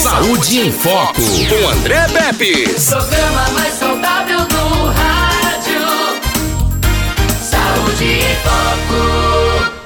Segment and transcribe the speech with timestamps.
[0.00, 2.64] Saúde em Foco, com André Pepe.
[2.88, 4.19] Programa mais saudável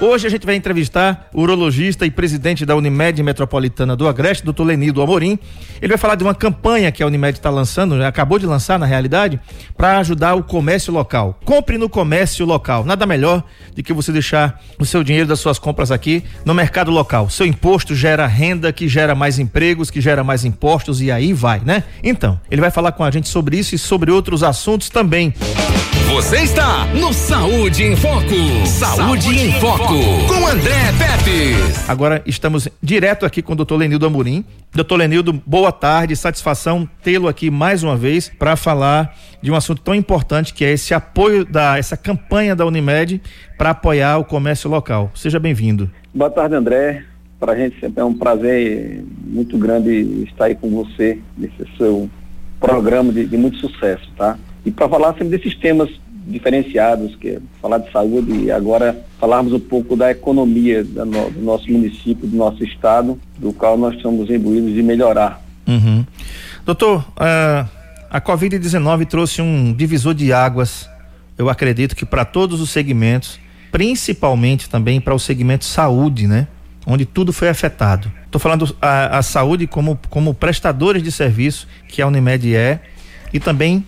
[0.07, 4.65] Hoje a gente vai entrevistar o urologista e presidente da Unimed Metropolitana do Agreste, doutor
[4.65, 5.39] Lenido Amorim.
[5.81, 8.07] Ele vai falar de uma campanha que a Unimed está lançando, né?
[8.07, 9.41] acabou de lançar na realidade,
[9.75, 11.41] para ajudar o comércio local.
[11.43, 12.85] Compre no comércio local.
[12.85, 13.43] Nada melhor
[13.75, 17.31] do que você deixar o seu dinheiro das suas compras aqui no mercado local.
[17.31, 21.63] Seu imposto gera renda, que gera mais empregos, que gera mais impostos e aí vai,
[21.65, 21.83] né?
[22.03, 25.33] Então, ele vai falar com a gente sobre isso e sobre outros assuntos também.
[26.15, 28.67] Você está no Saúde em Foco.
[28.67, 29.95] Saúde, em Foco,
[30.29, 31.57] com André Pepe.
[31.89, 34.45] Agora estamos direto aqui com o doutor Lenildo Amorim.
[34.73, 39.83] Doutor Lenildo, boa tarde, satisfação tê-lo aqui mais uma vez para falar de um assunto
[39.83, 43.21] tão importante que é esse apoio da essa campanha da Unimed
[43.59, 45.11] para apoiar o comércio local.
[45.17, 45.91] Seja bem-vindo.
[46.15, 47.03] Boa tarde, André.
[47.41, 52.09] Para a gente sempre é um prazer muito grande estar aí com você nesse seu
[52.61, 54.39] programa de, de muito sucesso, tá?
[54.65, 55.91] E para falar sempre desses temas
[56.27, 61.05] diferenciados, que é falar de saúde e agora falarmos um pouco da economia do
[61.41, 65.43] nosso município, do nosso estado, do qual nós estamos imbuídos de melhorar.
[65.67, 66.05] Uhum.
[66.65, 67.69] Doutor, uh,
[68.11, 70.89] a Covid-19 trouxe um divisor de águas,
[71.37, 73.41] eu acredito que para todos os segmentos,
[73.73, 76.47] principalmente também para o segmento saúde, né?
[76.87, 78.13] Onde tudo foi afetado.
[78.25, 82.81] Estou falando a, a saúde como, como prestadores de serviço que a Unimed é
[83.33, 83.85] e também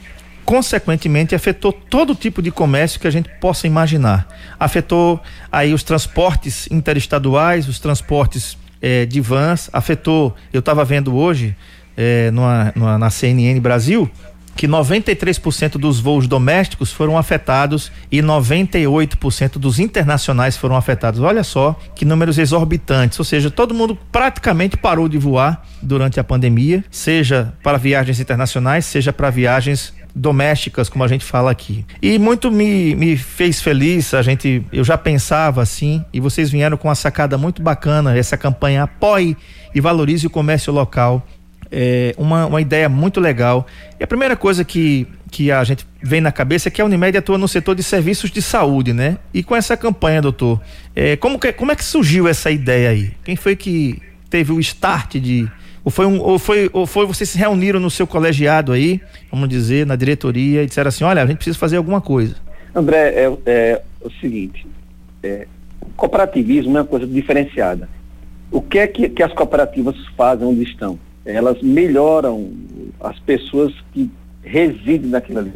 [0.46, 4.28] consequentemente afetou todo tipo de comércio que a gente possa imaginar.
[4.58, 11.56] Afetou aí os transportes interestaduais, os transportes eh, de vans, afetou, eu estava vendo hoje
[11.96, 14.08] eh, numa, numa, na CNN Brasil
[14.56, 21.20] que 93% dos voos domésticos foram afetados e 98% dos internacionais foram afetados.
[21.20, 26.24] Olha só que números exorbitantes, ou seja, todo mundo praticamente parou de voar durante a
[26.24, 31.84] pandemia, seja para viagens internacionais, seja para viagens domésticas, como a gente fala aqui.
[32.00, 36.78] E muito me, me fez feliz, a gente, eu já pensava assim, e vocês vieram
[36.78, 39.36] com uma sacada muito bacana, essa campanha apoie
[39.74, 41.26] e valorize o comércio local.
[41.70, 43.66] É uma, uma ideia muito legal.
[44.00, 47.18] E a primeira coisa que, que a gente vem na cabeça é que a Unimed
[47.18, 49.18] atua no setor de serviços de saúde, né?
[49.34, 50.60] E com essa campanha, doutor,
[50.94, 53.12] é, como, que, como é que surgiu essa ideia aí?
[53.24, 55.50] Quem foi que teve o start de,
[55.86, 59.48] ou foi, um, ou foi, ou foi vocês se reuniram no seu colegiado aí, vamos
[59.48, 62.34] dizer, na diretoria e disseram assim, olha, a gente precisa fazer alguma coisa.
[62.74, 64.66] André, é, é o seguinte,
[65.22, 65.46] é,
[65.80, 67.88] o cooperativismo é uma coisa diferenciada.
[68.50, 70.98] O que é que, que as cooperativas fazem onde estão?
[71.24, 72.50] Elas melhoram
[72.98, 74.10] as pessoas que
[74.42, 75.52] residem naquilo ali.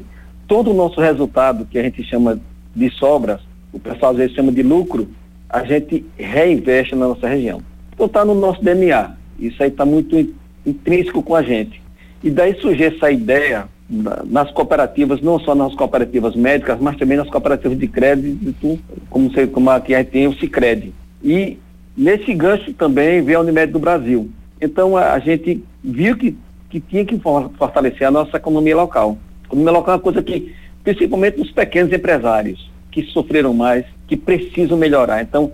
[0.46, 2.38] Todo o nosso resultado, que a gente chama
[2.72, 3.40] de sobras,
[3.72, 5.08] o pessoal às vezes chama de lucro,
[5.48, 7.60] a gente reinveste na nossa região.
[7.92, 9.18] Então está no nosso DNA.
[9.40, 10.16] Isso aí está muito
[10.66, 11.82] intrínseco com a gente.
[12.22, 13.66] E daí surgiu essa ideia
[14.26, 19.46] nas cooperativas, não só nas cooperativas médicas, mas também nas cooperativas de crédito, como, você,
[19.46, 20.92] como aqui a gente tem o Cicred.
[21.22, 21.58] E
[21.96, 24.30] nesse gancho também veio a Unimed do Brasil.
[24.60, 26.36] Então a, a gente viu que,
[26.68, 29.18] que tinha que fortalecer a nossa economia local.
[29.44, 34.16] A economia local é uma coisa que, principalmente os pequenos empresários, que sofreram mais, que
[34.16, 35.22] precisam melhorar.
[35.22, 35.52] Então,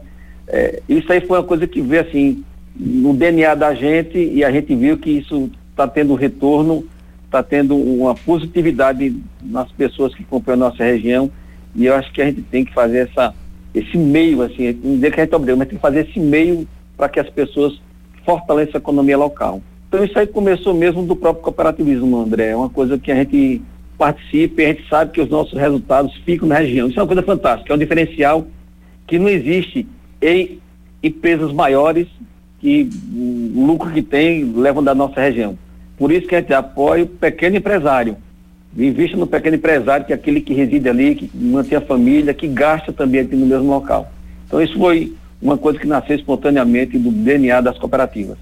[0.48, 2.44] é, isso aí foi uma coisa que veio assim,
[2.78, 6.84] no DNA da gente e a gente viu que isso está tendo retorno,
[7.25, 11.31] está tendo uma positividade nas pessoas que compram a nossa região
[11.75, 13.34] e eu acho que a gente tem que fazer essa,
[13.75, 16.66] esse meio, assim, não dizer que a gente obrigado, mas tem que fazer esse meio
[16.97, 17.81] para que as pessoas
[18.25, 19.62] fortaleçam a economia local.
[19.88, 23.62] Então isso aí começou mesmo do próprio cooperativismo, André, é uma coisa que a gente
[23.97, 26.88] participa e a gente sabe que os nossos resultados ficam na região.
[26.88, 28.47] Isso é uma coisa fantástica, é um diferencial
[29.06, 29.87] que não existe
[30.20, 30.58] em
[31.03, 32.08] empresas maiores
[32.66, 35.56] que o lucro que tem levam da nossa região.
[35.97, 38.16] Por isso que a gente apoia o pequeno empresário.
[38.77, 42.49] Invista no pequeno empresário, que é aquele que reside ali, que mantém a família, que
[42.49, 44.12] gasta também aqui no mesmo local.
[44.49, 48.37] Então isso foi uma coisa que nasceu espontaneamente do DNA das cooperativas.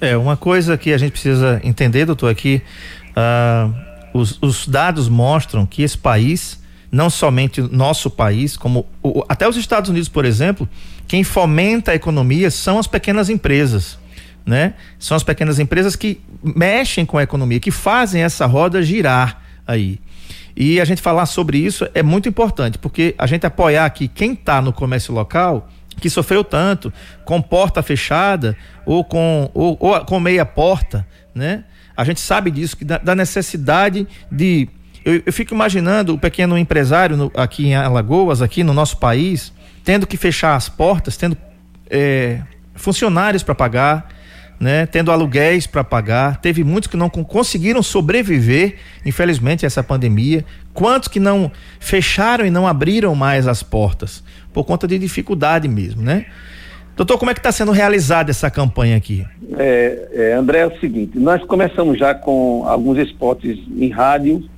[0.00, 2.62] É, uma coisa que a gente precisa entender, doutor, aqui,
[3.10, 3.74] uh,
[4.14, 6.58] os, os dados mostram que esse país,
[6.90, 10.66] não somente nosso país, como o, até os Estados Unidos, por exemplo,
[11.06, 13.98] quem fomenta a economia são as pequenas empresas.
[14.44, 14.74] Né?
[14.98, 19.98] São as pequenas empresas que mexem com a economia, que fazem essa roda girar aí.
[20.56, 24.32] E a gente falar sobre isso é muito importante, porque a gente apoiar aqui quem
[24.32, 25.68] está no comércio local,
[26.00, 26.92] que sofreu tanto,
[27.24, 31.64] com porta fechada ou com, ou, ou com meia porta, né?
[31.96, 34.68] A gente sabe disso, que da, da necessidade de.
[35.04, 39.52] Eu, eu, fico imaginando o pequeno empresário no, aqui em Alagoas, aqui no nosso país,
[39.86, 41.36] tendo que fechar as portas, tendo
[41.88, 42.40] é,
[42.74, 44.08] funcionários para pagar,
[44.58, 50.44] né, tendo aluguéis para pagar, teve muitos que não conseguiram sobreviver, infelizmente, a essa pandemia.
[50.74, 56.02] Quantos que não fecharam e não abriram mais as portas por conta de dificuldade mesmo,
[56.02, 56.26] né?
[56.96, 59.24] Doutor, como é que está sendo realizada essa campanha aqui?
[59.56, 64.48] É, é, André, é o seguinte, nós começamos já com alguns spots em rádio,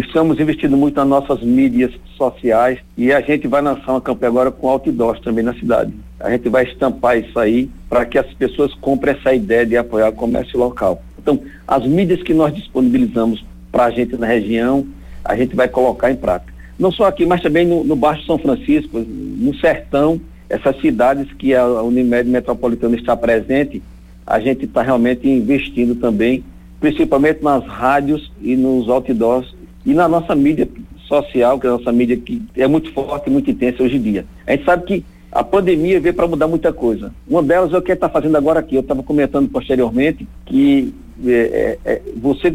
[0.00, 4.50] estamos investindo muito nas nossas mídias sociais e a gente vai lançar uma campanha agora
[4.50, 5.92] com outdoors também na cidade.
[6.18, 10.08] A gente vai estampar isso aí para que as pessoas comprem essa ideia de apoiar
[10.08, 11.02] o comércio local.
[11.18, 14.86] Então, as mídias que nós disponibilizamos para a gente na região,
[15.24, 16.52] a gente vai colocar em prática.
[16.78, 21.54] Não só aqui, mas também no, no Baixo São Francisco, no Sertão, essas cidades que
[21.54, 23.82] a Unimed Metropolitana está presente,
[24.26, 26.44] a gente está realmente investindo também,
[26.80, 29.54] principalmente nas rádios e nos outdoors
[29.84, 30.68] e na nossa mídia
[31.06, 34.24] social, que é a nossa mídia que é muito forte muito intensa hoje em dia.
[34.46, 37.12] A gente sabe que a pandemia veio para mudar muita coisa.
[37.28, 38.76] Uma delas é o que está fazendo agora aqui.
[38.76, 40.94] Eu estava comentando posteriormente que
[41.26, 42.54] é, é, é, você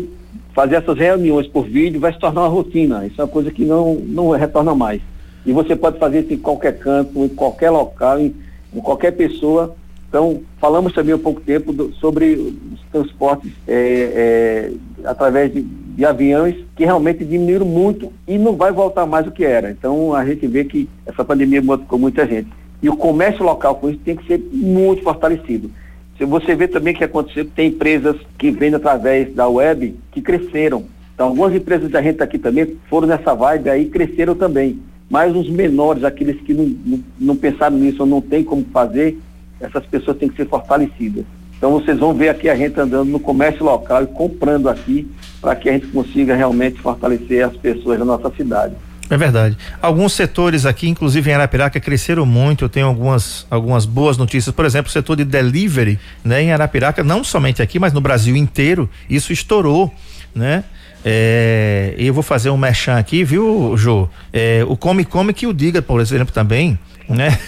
[0.54, 3.06] fazer essas reuniões por vídeo vai se tornar uma rotina.
[3.06, 5.02] Isso é uma coisa que não, não retorna mais.
[5.46, 8.34] E você pode fazer isso em qualquer canto, em qualquer local, em,
[8.74, 9.76] em qualquer pessoa.
[10.10, 14.72] Então, falamos também há pouco tempo do, sobre os transportes é,
[15.06, 19.32] é, através de, de, aviões que realmente diminuíram muito e não vai voltar mais o
[19.32, 19.70] que era.
[19.70, 22.50] Então, a gente vê que essa pandemia modificou muita gente.
[22.82, 25.70] E o comércio local com isso tem que ser muito fortalecido.
[26.18, 30.86] Se você vê também que aconteceu, tem empresas que vendem através da web que cresceram.
[31.14, 35.50] Então, algumas empresas da gente aqui também foram nessa vibe aí cresceram também mas os
[35.50, 39.18] menores, aqueles que não, não, não pensaram nisso ou não tem como fazer,
[39.60, 41.26] essas pessoas têm que ser fortalecidas.
[41.58, 45.10] Então vocês vão ver aqui a gente andando no comércio local e comprando aqui
[45.42, 48.76] para que a gente consiga realmente fortalecer as pessoas da nossa cidade.
[49.10, 49.58] É verdade.
[49.82, 52.66] Alguns setores aqui, inclusive em Arapiraca, cresceram muito.
[52.66, 54.54] Eu tenho algumas, algumas boas notícias.
[54.54, 58.36] Por exemplo, o setor de delivery, né, em Arapiraca, não somente aqui, mas no Brasil
[58.36, 59.92] inteiro, isso estourou,
[60.34, 60.64] né?
[61.04, 64.10] É, eu vou fazer um merchan aqui, viu, Jô?
[64.34, 67.40] É, o Come Come que o diga, por exemplo, também, né?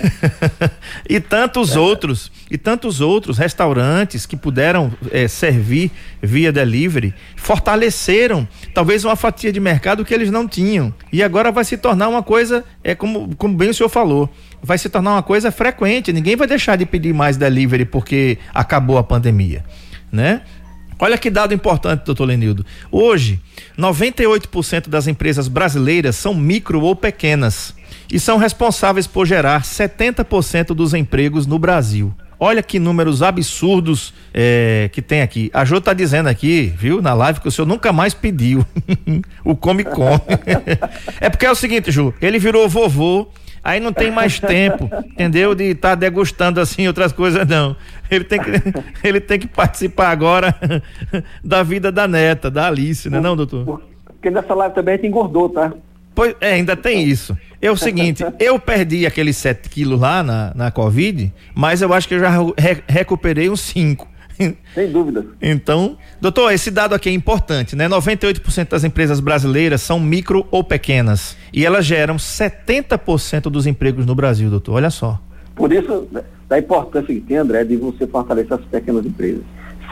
[1.08, 1.80] e tantos é.
[1.80, 9.52] outros, e tantos outros restaurantes que puderam é, servir via delivery, fortaleceram talvez uma fatia
[9.52, 10.94] de mercado que eles não tinham.
[11.12, 14.34] E agora vai se tornar uma coisa, é como, como bem o senhor falou,
[14.64, 16.14] vai se tornar uma coisa frequente.
[16.14, 19.64] Ninguém vai deixar de pedir mais delivery porque acabou a pandemia,
[20.12, 20.42] né?
[21.04, 22.64] Olha que dado importante, doutor Lenildo.
[22.92, 23.40] Hoje,
[23.76, 27.74] 98% das empresas brasileiras são micro ou pequenas
[28.12, 32.14] e são responsáveis por gerar 70% dos empregos no Brasil.
[32.40, 35.50] Olha que números absurdos é, que tem aqui.
[35.56, 38.64] A Jô está dizendo aqui, viu, na live, que o senhor nunca mais pediu
[39.44, 40.22] o Come Come.
[41.20, 43.28] é porque é o seguinte, Ju, ele virou vovô
[43.64, 45.54] Aí não tem mais tempo, entendeu?
[45.54, 47.76] De estar tá degustando assim outras coisas, não.
[48.10, 48.52] Ele tem que,
[49.08, 50.56] ele tem que participar agora
[51.44, 53.82] da vida da neta, da Alice, né, não, doutor?
[54.06, 55.72] Porque nessa live também a gente engordou, tá?
[56.14, 57.38] Pois, é, ainda tem isso.
[57.62, 62.08] É o seguinte, eu perdi aqueles 7 quilos lá na, na Covid, mas eu acho
[62.08, 64.08] que eu já re recuperei uns 5.
[64.74, 65.26] Sem dúvida.
[65.42, 67.88] Então, doutor, esse dado aqui é importante, né?
[67.88, 74.16] 98% das empresas brasileiras são micro ou pequenas e elas geram 70% dos empregos no
[74.16, 74.76] Brasil, doutor.
[74.76, 75.20] Olha só.
[75.56, 76.08] Por isso,
[76.48, 79.44] da importância que tem, André, de você fortalecer as pequenas empresas.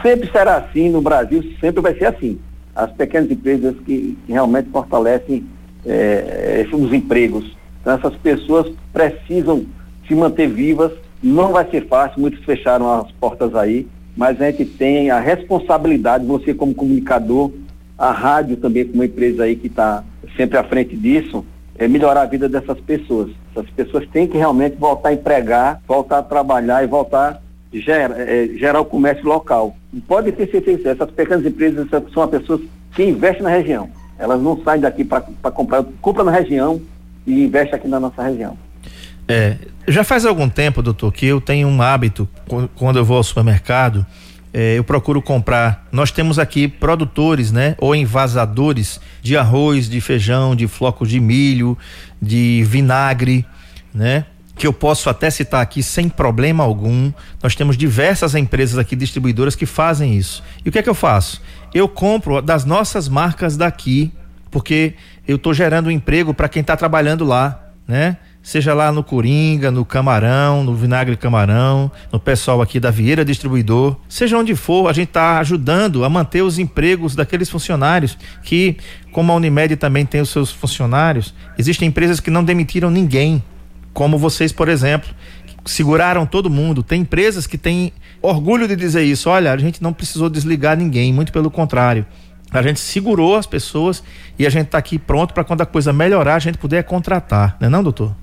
[0.01, 2.39] Sempre será assim no Brasil, sempre vai ser assim.
[2.75, 5.45] As pequenas empresas que, que realmente fortalecem
[5.85, 7.57] é, os empregos.
[7.81, 9.65] Então, essas pessoas precisam
[10.07, 10.91] se manter vivas.
[11.21, 13.87] Não vai ser fácil, muitos fecharam as portas aí,
[14.19, 17.53] mas a gente tem a responsabilidade, você como comunicador,
[17.97, 20.03] a rádio também como empresa aí que está
[20.35, 21.45] sempre à frente disso,
[21.77, 23.31] é melhorar a vida dessas pessoas.
[23.55, 28.49] Essas pessoas têm que realmente voltar a empregar, voltar a trabalhar e voltar a é,
[28.57, 29.77] gerar o comércio local.
[30.05, 32.59] Pode ter certeza, essas pequenas empresas são as pessoas
[32.93, 33.89] que investem na região.
[34.17, 36.81] Elas não saem daqui para comprar, compram na região
[37.25, 38.57] e investem aqui na nossa região.
[39.29, 39.57] É,
[39.87, 42.27] já faz algum tempo, doutor, que eu tenho um hábito,
[42.75, 44.03] quando eu vou ao supermercado,
[44.51, 45.87] é, eu procuro comprar.
[45.91, 47.75] Nós temos aqui produtores, né?
[47.77, 51.77] Ou envasadores de arroz, de feijão, de flocos de milho,
[52.19, 53.45] de vinagre,
[53.93, 54.25] né?
[54.55, 57.11] Que eu posso até citar aqui sem problema algum.
[57.41, 60.43] Nós temos diversas empresas aqui, distribuidoras, que fazem isso.
[60.65, 61.39] E o que é que eu faço?
[61.71, 64.11] Eu compro das nossas marcas daqui,
[64.49, 64.95] porque
[65.27, 68.17] eu estou gerando emprego para quem está trabalhando lá, né?
[68.41, 73.95] Seja lá no Coringa, no Camarão, no Vinagre Camarão, no pessoal aqui da Vieira Distribuidor,
[74.07, 78.77] seja onde for, a gente está ajudando a manter os empregos daqueles funcionários que,
[79.11, 83.43] como a Unimed também tem os seus funcionários, existem empresas que não demitiram ninguém,
[83.93, 85.09] como vocês, por exemplo,
[85.65, 86.81] seguraram todo mundo.
[86.81, 87.91] Tem empresas que têm
[88.21, 89.29] orgulho de dizer isso.
[89.29, 92.05] Olha, a gente não precisou desligar ninguém, muito pelo contrário.
[92.51, 94.03] A gente segurou as pessoas
[94.37, 97.55] e a gente está aqui pronto para quando a coisa melhorar, a gente puder contratar,
[97.59, 98.15] não é não, doutor?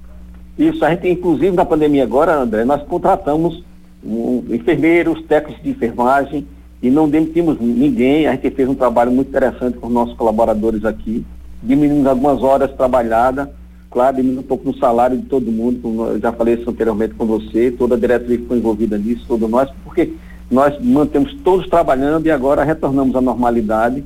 [0.59, 3.63] Isso, a gente, inclusive na pandemia agora, André, nós contratamos
[4.05, 6.47] um, enfermeiros, técnicos de enfermagem
[6.83, 8.27] e não demitimos ninguém.
[8.27, 11.25] A gente fez um trabalho muito interessante com os nossos colaboradores aqui,
[11.63, 13.49] diminuindo algumas horas trabalhadas,
[13.91, 17.15] claro, diminuindo um pouco no salário de todo mundo, como eu já falei isso anteriormente
[17.15, 20.13] com você, toda a diretoria ficou envolvida nisso, todos nós, porque
[20.51, 24.05] nós mantemos todos trabalhando e agora retornamos à normalidade.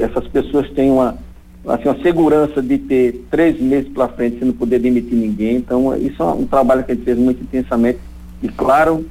[0.00, 1.16] Essas pessoas têm uma,
[1.66, 5.56] assim, uma segurança de ter três meses pela frente sem não poder demitir ninguém.
[5.56, 7.98] Então, isso é um trabalho que a gente fez muito intensamente
[8.42, 9.06] e, claro,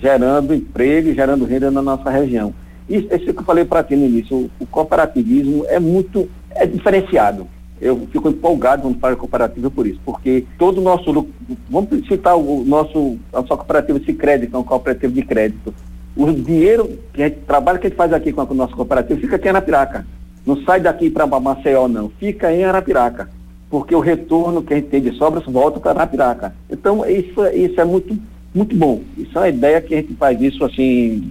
[0.00, 2.54] gerando emprego e gerando renda na nossa região.
[2.88, 6.66] Isso, isso que eu falei para ti no início, o, o, cooperativismo é muito, é
[6.66, 7.46] diferenciado.
[7.80, 11.32] Eu fico empolgado quando falo cooperativa por isso, porque todo o nosso lucro,
[11.70, 15.74] vamos citar o nosso, a nossa cooperativa de crédito, é uma cooperativa de crédito.
[16.16, 18.56] O dinheiro que a gente, trabalho que a gente faz aqui com a, com a
[18.56, 20.04] nossa cooperativa fica aqui em Arapiraca.
[20.48, 22.10] Não sai daqui para Maceió, não.
[22.18, 23.28] Fica em Arapiraca.
[23.68, 26.54] Porque o retorno que a gente tem de sobras volta para Arapiraca.
[26.70, 28.18] Então, isso, isso é muito
[28.54, 29.02] muito bom.
[29.18, 31.30] Isso é uma ideia que a gente faz isso assim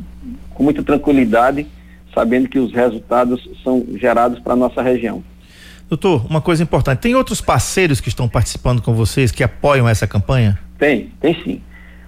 [0.54, 1.66] com muita tranquilidade,
[2.14, 5.24] sabendo que os resultados são gerados para a nossa região.
[5.90, 10.06] Doutor, uma coisa importante, tem outros parceiros que estão participando com vocês que apoiam essa
[10.06, 10.60] campanha?
[10.78, 11.60] Tem, tem sim.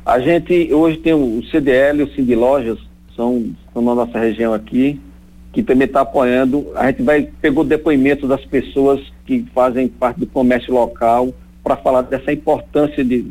[0.05, 2.77] A gente hoje tem o CDL, o Cindy Lojas,
[3.15, 5.01] são, são na nossa região aqui,
[5.51, 6.71] que também está apoiando.
[6.75, 12.01] A gente vai pegou depoimento das pessoas que fazem parte do comércio local para falar
[12.01, 13.25] dessa importância de,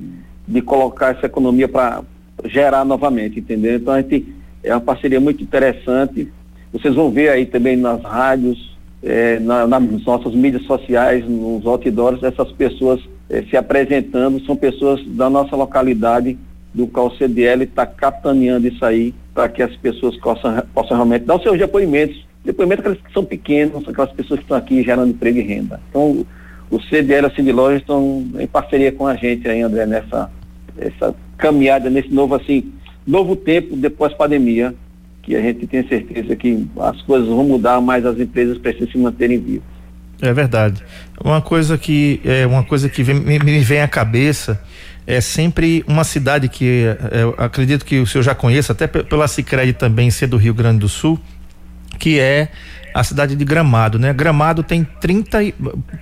[0.46, 2.02] de colocar essa economia para
[2.44, 3.76] gerar novamente, entendeu?
[3.76, 4.26] Então a gente
[4.62, 6.30] é uma parceria muito interessante.
[6.72, 12.22] Vocês vão ver aí também nas rádios, é, na, nas nossas mídias sociais, nos outdoors,
[12.22, 16.38] essas pessoas é, se apresentando, são pessoas da nossa localidade,
[16.78, 21.24] do qual o CDL está capitaneando isso aí, para que as pessoas possam, possam realmente
[21.24, 22.24] dar os seus depoimentos.
[22.44, 25.80] Depoimentos que são pequenos, aquelas pessoas que estão aqui gerando emprego e renda.
[25.90, 26.24] Então,
[26.70, 30.30] o CDL e a Lojas estão em parceria com a gente aí, André, nessa,
[30.78, 32.72] essa caminhada nesse novo assim,
[33.04, 34.72] novo tempo depois pandemia,
[35.22, 38.98] que a gente tem certeza que as coisas vão mudar, mas as empresas precisam se
[38.98, 39.78] manterem vivas.
[40.22, 40.82] É verdade.
[41.22, 44.60] Uma coisa que é uma coisa que vem, me, me, vem à cabeça
[45.08, 49.72] é sempre uma cidade que é, acredito que o senhor já conheça, até pela Sicredi
[49.72, 51.18] também ser do Rio Grande do Sul,
[51.98, 52.48] que é
[52.92, 54.12] a cidade de Gramado, né?
[54.12, 55.38] Gramado tem 30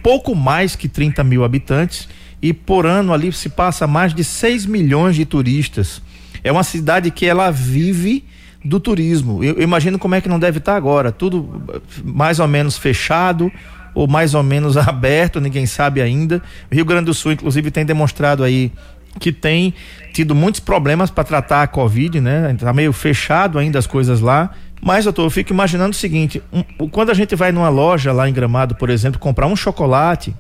[0.03, 2.09] pouco mais que 30 mil habitantes
[2.43, 6.03] e por ano ali se passa mais de 6 milhões de turistas.
[6.43, 8.25] É uma cidade que ela vive
[8.65, 9.45] do turismo.
[9.45, 11.63] Eu, eu imagino como é que não deve estar agora, tudo
[12.03, 13.53] mais ou menos fechado
[13.97, 16.43] ou mais ou menos aberto, ninguém sabe ainda.
[16.71, 18.71] O Rio Grande do Sul, inclusive, tem demonstrado aí
[19.19, 19.75] que tem
[20.13, 22.55] tido muitos problemas para tratar a Covid, né?
[22.59, 24.51] Tá meio fechado ainda as coisas lá.
[24.81, 28.29] Mas, doutor, eu fico imaginando o seguinte: um, quando a gente vai numa loja lá
[28.29, 30.35] em Gramado, por exemplo, comprar um chocolate,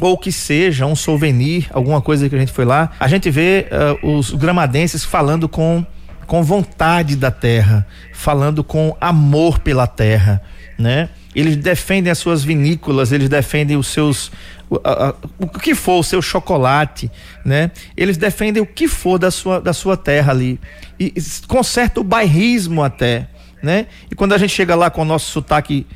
[0.00, 3.66] ou que seja um souvenir, alguma coisa que a gente foi lá, a gente vê
[4.02, 5.84] uh, os gramadenses falando com
[6.26, 10.40] com vontade da terra, falando com amor pela terra,
[10.78, 11.10] né?
[11.34, 14.28] Eles defendem as suas vinícolas, eles defendem os seus
[14.70, 17.10] uh, uh, o que for o seu chocolate,
[17.44, 17.70] né?
[17.96, 20.60] Eles defendem o que for da sua da sua terra ali
[20.98, 23.28] e, e com certo bairrismo até,
[23.62, 23.86] né?
[24.10, 25.86] E quando a gente chega lá com o nosso sotaque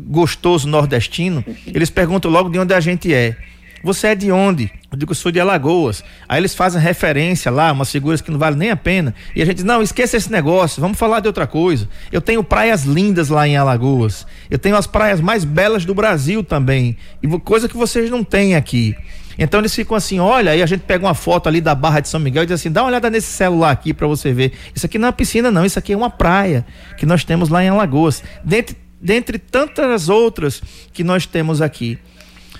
[0.00, 3.36] gostoso nordestino, eles perguntam logo de onde a gente é.
[3.82, 4.70] Você é de onde?
[4.92, 6.04] Eu digo, sou de Alagoas.
[6.28, 9.14] Aí eles fazem referência lá, umas figuras que não valem nem a pena.
[9.34, 11.88] E a gente diz, não, esqueça esse negócio, vamos falar de outra coisa.
[12.12, 14.26] Eu tenho praias lindas lá em Alagoas.
[14.50, 16.98] Eu tenho as praias mais belas do Brasil também.
[17.22, 18.94] E coisa que vocês não têm aqui.
[19.38, 22.08] Então eles ficam assim, olha, aí a gente pega uma foto ali da Barra de
[22.10, 24.52] São Miguel e diz assim, dá uma olhada nesse celular aqui para você ver.
[24.74, 26.66] Isso aqui não é piscina não, isso aqui é uma praia
[26.98, 28.22] que nós temos lá em Alagoas.
[28.44, 31.98] Dentre dentre tantas outras que nós temos aqui.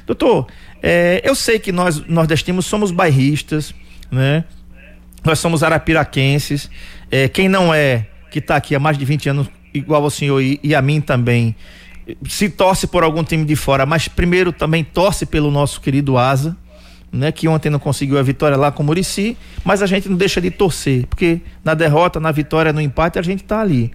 [0.07, 0.47] Doutor,
[0.83, 3.75] é, eu sei que nós nordestinos somos bairristas,
[4.11, 4.45] né?
[5.25, 6.69] Nós somos arapiraquenses.
[7.11, 10.41] É, quem não é, que está aqui há mais de 20 anos, igual ao senhor
[10.41, 11.55] e, e a mim também,
[12.29, 16.57] se torce por algum time de fora, mas primeiro também torce pelo nosso querido Asa,
[17.13, 20.17] né, que ontem não conseguiu a vitória lá com o Murici, mas a gente não
[20.17, 23.93] deixa de torcer, porque na derrota, na vitória, no empate, a gente está ali.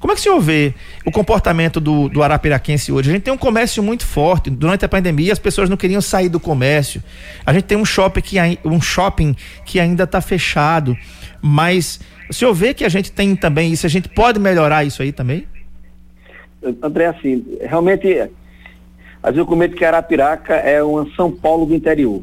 [0.00, 3.10] Como é que o senhor vê o comportamento do, do Arapiraquense hoje?
[3.10, 4.50] A gente tem um comércio muito forte.
[4.50, 7.02] Durante a pandemia, as pessoas não queriam sair do comércio.
[7.44, 10.94] A gente tem um shopping que, um shopping que ainda está fechado.
[11.40, 13.86] Mas o senhor vê que a gente tem também isso?
[13.86, 15.46] A gente pode melhorar isso aí também?
[16.82, 18.20] André, assim, realmente,
[19.22, 22.22] às vezes eu comento que Arapiraca é uma São Paulo do interior.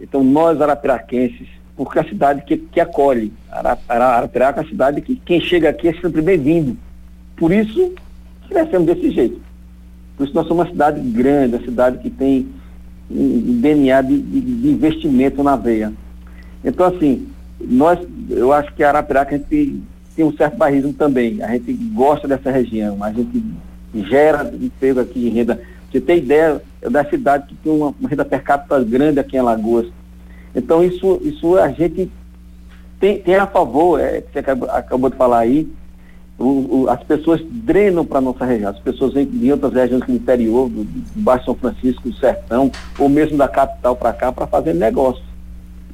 [0.00, 3.32] Então, nós arapiraquenses porque é a cidade que, que acolhe.
[3.88, 6.76] Arapiraca é a cidade que quem chega aqui é sempre bem-vindo.
[7.36, 7.94] Por isso,
[8.48, 9.40] crescemos desse jeito.
[10.16, 12.48] Por isso nós somos uma cidade grande, uma cidade que tem
[13.08, 15.92] um DNA de, de, de investimento na veia.
[16.64, 17.28] Então, assim,
[17.60, 19.80] nós, eu acho que Arapiraca a gente
[20.16, 21.40] tem um certo barrismo também.
[21.40, 23.40] A gente gosta dessa região, a gente
[23.94, 25.60] gera emprego aqui renda.
[25.90, 29.40] Você tem ideia é da cidade que tem uma, renda per capita grande aqui em
[29.40, 29.86] Alagoas.
[30.54, 32.10] Então isso, isso a gente
[33.00, 35.68] tem, tem a favor, é, que você acabou, acabou de falar aí,
[36.38, 40.04] o, o, as pessoas drenam para a nossa região, as pessoas vêm de outras regiões
[40.04, 44.32] do interior, do, do Baixo São Francisco, do Sertão, ou mesmo da capital para cá,
[44.32, 45.22] para fazer negócio.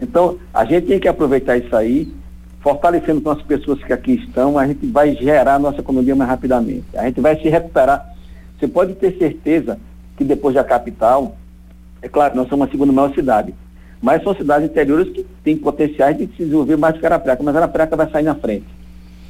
[0.01, 2.13] Então, a gente tem que aproveitar isso aí,
[2.61, 6.29] fortalecendo com as pessoas que aqui estão, a gente vai gerar a nossa economia mais
[6.29, 6.85] rapidamente.
[6.95, 8.15] A gente vai se recuperar.
[8.59, 9.79] Você pode ter certeza
[10.17, 11.37] que depois da capital,
[12.01, 13.55] é claro, nós somos a segunda maior cidade,
[14.01, 17.97] mas são cidades interiores que têm potenciais de se desenvolver mais que Arapraca, mas Arapraca
[17.97, 18.67] vai sair na frente.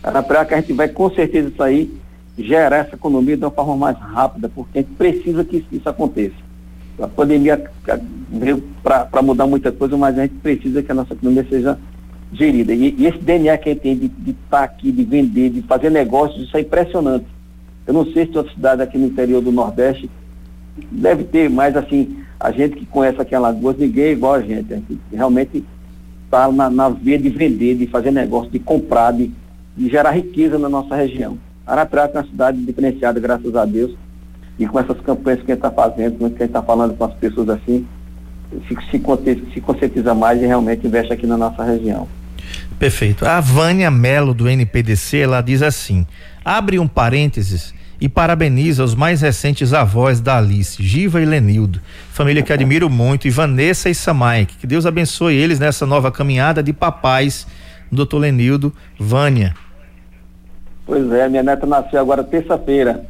[0.02, 1.90] Arapraca a gente vai com certeza sair,
[2.36, 6.34] gerar essa economia de uma forma mais rápida, porque a gente precisa que isso aconteça.
[6.98, 7.70] A pandemia
[8.28, 11.78] veio para mudar muita coisa, mas a gente precisa que a nossa economia seja
[12.32, 12.72] gerida.
[12.74, 15.62] E, e esse DNA que a gente tem de estar tá aqui, de vender, de
[15.62, 17.26] fazer negócios, isso é impressionante.
[17.86, 20.10] Eu não sei se outra cidade aqui no interior do Nordeste
[20.90, 24.40] deve ter, mas assim, a gente que conhece aqui em Alagoas, ninguém é igual a
[24.40, 24.72] gente.
[24.72, 25.64] A gente realmente
[26.24, 29.30] está na, na via de vender, de fazer negócio, de comprar, de,
[29.76, 31.38] de gerar riqueza na nossa região.
[31.66, 33.92] Arapiraca é uma cidade diferenciada, graças a Deus.
[34.58, 36.96] E com essas campanhas que a gente está fazendo, com que a gente está falando
[36.96, 37.86] com as pessoas assim,
[38.68, 42.06] se, se, se conscientiza mais e realmente investe aqui na nossa região.
[42.78, 43.24] Perfeito.
[43.24, 46.06] A Vânia Melo do NPDC, ela diz assim:
[46.44, 52.42] abre um parênteses e parabeniza os mais recentes avós da Alice, Giva e Lenildo, família
[52.42, 54.56] que admiro muito, e Vanessa e Samaik.
[54.56, 57.46] Que Deus abençoe eles nessa nova caminhada de papais,
[57.90, 59.54] doutor Lenildo, Vânia.
[60.86, 63.06] Pois é, minha neta nasceu agora terça-feira.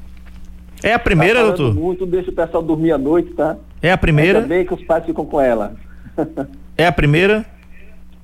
[0.82, 1.74] É a primeira, tá doutor?
[1.74, 3.56] Muito, deixa o pessoal dormir à noite, tá?
[3.80, 4.40] É a primeira?
[4.40, 5.74] Ainda bem que os pais ficam com ela.
[6.76, 7.44] é a primeira?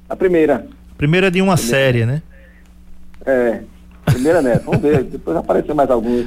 [0.09, 0.67] A primeira.
[0.97, 1.79] Primeira de uma primeira.
[1.79, 2.23] série, né?
[3.25, 3.61] É.
[4.13, 6.27] Primeira neta, vamos ver, depois aparecer mais alguns.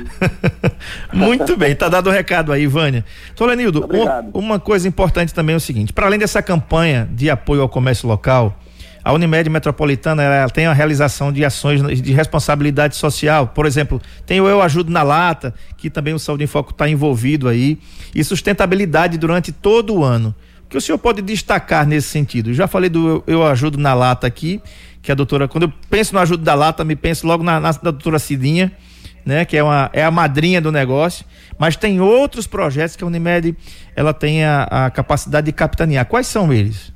[1.13, 3.05] Muito bem, tá dado o recado aí, Vânia.
[3.35, 3.87] Solenildo,
[4.33, 7.69] um, uma coisa importante também é o seguinte, para além dessa campanha de apoio ao
[7.69, 8.57] comércio local,
[9.03, 13.47] a Unimed Metropolitana ela tem a realização de ações de responsabilidade social.
[13.47, 16.87] Por exemplo, tem o Eu Ajudo na Lata, que também o Saúde em Foco está
[16.87, 17.77] envolvido aí,
[18.15, 20.33] e sustentabilidade durante todo o ano.
[20.65, 22.53] O que o senhor pode destacar nesse sentido?
[22.53, 24.61] Já falei do Eu Ajudo na Lata aqui,
[25.03, 27.71] que a doutora, quando eu penso no Ajudo da Lata, me penso logo na, na
[27.73, 28.71] da doutora Cidinha,
[29.25, 31.25] né, que é, uma, é a madrinha do negócio,
[31.59, 33.55] mas tem outros projetos que a Unimed
[33.95, 36.05] ela tem a, a capacidade de capitanear.
[36.05, 36.93] Quais são eles?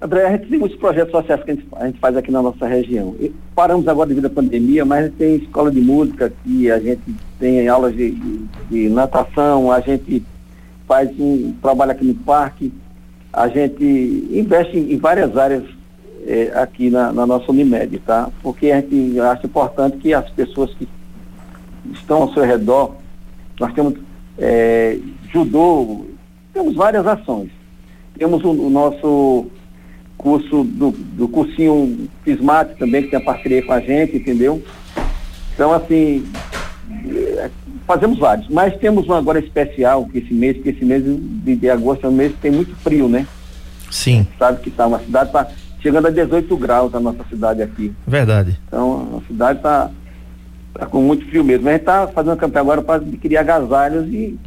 [0.00, 2.42] André, a gente tem muitos projetos sociais que a gente, a gente faz aqui na
[2.42, 3.16] nossa região.
[3.18, 7.02] E paramos agora devido à pandemia, mas tem escola de música aqui, a gente
[7.38, 8.10] tem aulas de,
[8.70, 10.22] de natação, a gente
[10.86, 12.70] faz um trabalho aqui no parque,
[13.32, 13.82] a gente
[14.30, 15.64] investe em, em várias áreas
[16.26, 18.30] eh, aqui na, na, nossa Unimed, tá?
[18.42, 20.88] Porque a gente acha importante que as pessoas que
[21.92, 22.96] estão ao seu redor,
[23.60, 23.94] nós temos
[24.38, 24.98] eh,
[25.32, 26.06] judô,
[26.52, 27.50] temos várias ações.
[28.16, 29.46] Temos o, o nosso
[30.16, 34.62] curso do, do cursinho Fismate também, que tem a parceria com a gente, entendeu?
[35.54, 36.24] Então, assim,
[37.38, 37.50] é,
[37.86, 38.48] fazemos vários.
[38.48, 42.08] Mas temos um agora especial, que esse mês, que esse mês de, de agosto é
[42.08, 43.26] um mês que tem muito frio, né?
[43.90, 44.26] Sim.
[44.38, 45.48] Sabe que tá uma cidade tá
[45.84, 47.92] chegando a 18 graus a nossa cidade aqui.
[48.06, 48.58] Verdade.
[48.66, 49.90] Então a cidade tá,
[50.72, 51.68] tá com muito frio mesmo.
[51.68, 54.38] A gente tá fazendo campanha agora para adquirir agasalhos e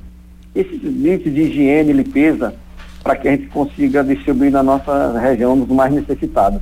[0.55, 2.55] esses itens de higiene e limpeza
[3.03, 6.61] para que a gente consiga distribuir na nossa região nos mais necessitados.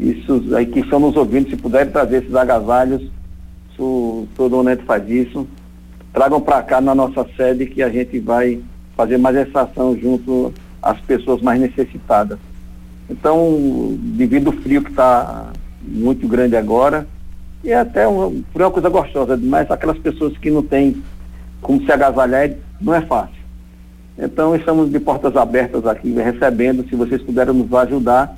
[0.00, 3.08] Isso aí que estão nos ouvindo, se puderem trazer esses agasalhos,
[3.78, 5.46] o todo Neto faz isso,
[6.12, 8.60] tragam para cá na nossa sede que a gente vai
[8.96, 12.38] fazer mais essa ação junto às pessoas mais necessitadas.
[13.12, 17.06] Então, devido ao frio que está muito grande agora,
[17.62, 21.02] e é até uma, uma coisa gostosa, mas aquelas pessoas que não têm
[21.60, 23.42] como se agasalhar, não é fácil.
[24.18, 26.88] Então, estamos de portas abertas aqui, recebendo.
[26.88, 28.34] Se vocês puderem nos ajudar,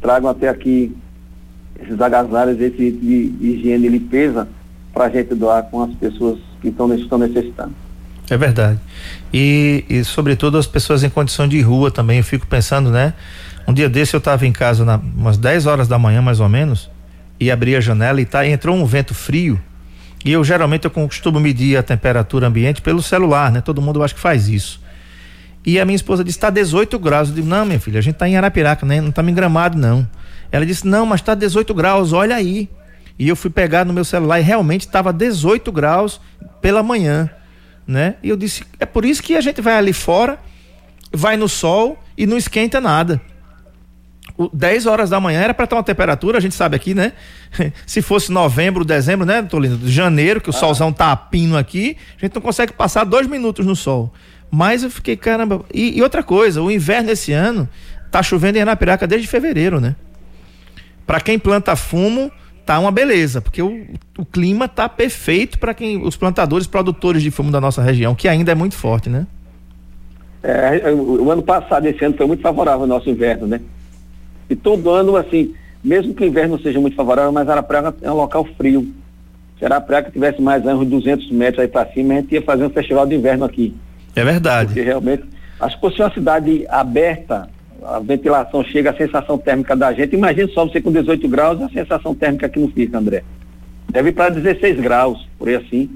[0.00, 0.96] tragam até aqui
[1.80, 4.48] esses agasalhos, esse de, de higiene e limpeza,
[4.94, 7.74] para a gente doar com as pessoas que estão, estão necessitando.
[8.30, 8.78] É verdade.
[9.32, 12.18] E, e, sobretudo, as pessoas em condição de rua também.
[12.18, 13.14] Eu fico pensando, né?
[13.66, 16.48] Um dia desse eu estava em casa, na, umas 10 horas da manhã, mais ou
[16.48, 16.88] menos,
[17.38, 19.60] e abri a janela e tá, entrou um vento frio.
[20.24, 23.60] E eu geralmente eu costumo medir a temperatura ambiente pelo celular, né?
[23.60, 24.80] Todo mundo acho que faz isso.
[25.64, 27.28] E a minha esposa disse: está 18 graus.
[27.28, 29.00] Eu digo: não, minha filha, a gente está em Arapiraca, né?
[29.00, 30.06] Não estamos em gramado, não.
[30.50, 32.68] Ela disse: não, mas está 18 graus, olha aí.
[33.18, 36.20] E eu fui pegar no meu celular e realmente estava 18 graus
[36.60, 37.30] pela manhã,
[37.86, 38.14] né?
[38.22, 40.38] E eu disse: é por isso que a gente vai ali fora,
[41.12, 43.20] vai no sol e não esquenta nada.
[44.38, 47.12] O 10 horas da manhã era para estar uma temperatura, a gente sabe aqui, né?
[47.86, 49.78] Se fosse novembro, dezembro, né, Tolino?
[49.88, 50.58] Janeiro, que o ah.
[50.58, 54.12] solzão tá a pino aqui, a gente não consegue passar dois minutos no sol.
[54.50, 55.64] Mas eu fiquei, caramba.
[55.72, 57.68] E, e outra coisa, o inverno esse ano
[58.10, 59.96] tá chovendo em Anapiraca desde fevereiro, né?
[61.06, 62.30] Para quem planta fumo,
[62.64, 63.86] tá uma beleza, porque o,
[64.18, 68.28] o clima tá perfeito para quem os plantadores, produtores de fumo da nossa região, que
[68.28, 69.26] ainda é muito forte, né?
[70.42, 73.60] É, o, o ano passado, esse ano foi muito favorável ao nosso inverno, né?
[74.48, 78.16] E todo ano, assim, mesmo que o inverno seja muito favorável, mas Arapiraca é um
[78.16, 78.92] local frio.
[79.58, 82.70] Se Arapiraca tivesse mais uns 200 metros aí para cima, a gente ia fazer um
[82.70, 83.74] festival de inverno aqui.
[84.14, 84.68] É verdade.
[84.68, 85.24] Porque realmente,
[85.60, 87.48] acho que fosse uma cidade aberta,
[87.82, 90.14] a ventilação chega, a sensação térmica da gente.
[90.14, 93.22] Imagina só você com 18 graus, a sensação térmica que não fica, André.
[93.88, 95.90] Deve ir para 16 graus, por aí assim,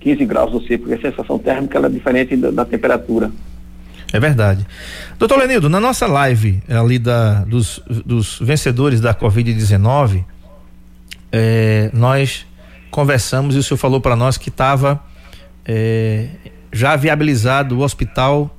[0.00, 3.30] 15 graus você, porque a sensação térmica é diferente da, da temperatura.
[4.12, 4.66] É verdade.
[5.18, 10.24] Doutor Lenildo, na nossa live ali da, dos, dos vencedores da Covid-19,
[11.30, 12.44] é, nós
[12.90, 15.00] conversamos e o senhor falou para nós que estava
[15.64, 16.26] é,
[16.72, 18.56] já viabilizado o hospital,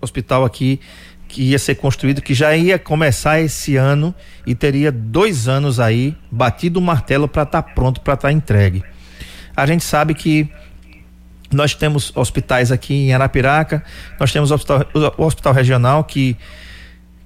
[0.00, 0.80] hospital aqui
[1.28, 4.14] que ia ser construído, que já ia começar esse ano
[4.46, 8.32] e teria dois anos aí batido o martelo para estar tá pronto, para estar tá
[8.32, 8.84] entregue.
[9.56, 10.48] A gente sabe que
[11.54, 13.82] nós temos hospitais aqui em Arapiraca,
[14.18, 14.84] nós temos o hospital,
[15.16, 16.36] o hospital regional que,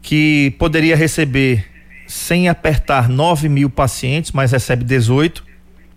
[0.02, 1.64] que poderia receber
[2.06, 5.44] sem apertar 9 mil pacientes, mas recebe 18,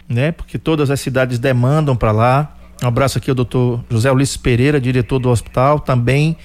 [0.09, 0.31] né?
[0.31, 2.55] Porque todas as cidades demandam para lá.
[2.83, 6.35] Um abraço aqui ao doutor José Ulisses Pereira, diretor do hospital, também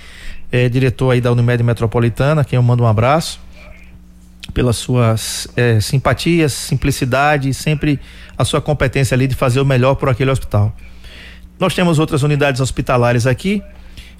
[0.53, 3.41] é, diretor aí da Unimed Metropolitana, quem eu mando um abraço
[4.55, 5.17] pela sua
[5.57, 7.99] é, simpatia, simplicidade, sempre
[8.39, 10.75] a sua competência ali de fazer o melhor por aquele hospital.
[11.59, 13.63] Nós temos outras unidades hospitalares aqui.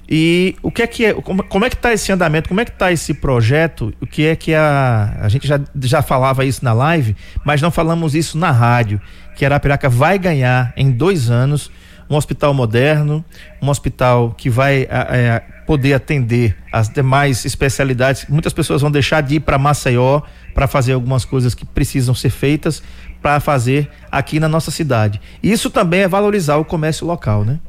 [0.09, 2.65] E o que é que é, como, como é que está esse andamento, como é
[2.65, 6.63] que está esse projeto, o que é que a, a gente já, já falava isso
[6.63, 9.01] na live, mas não falamos isso na rádio,
[9.35, 11.69] que Arapiraca vai ganhar em dois anos
[12.09, 13.23] um hospital moderno,
[13.61, 18.25] um hospital que vai é, poder atender as demais especialidades.
[18.29, 20.21] Muitas pessoas vão deixar de ir para Maceió
[20.53, 22.81] para fazer algumas coisas que precisam ser feitas,
[23.21, 25.19] para fazer aqui na nossa cidade.
[25.43, 27.59] Isso também é valorizar o comércio local, né?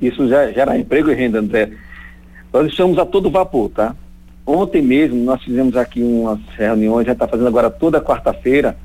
[0.00, 1.70] Isso já gera emprego e renda, André.
[2.52, 3.96] Nós estamos a todo vapor, tá?
[4.46, 8.76] Ontem mesmo nós fizemos aqui umas reuniões, já está fazendo agora toda quarta-feira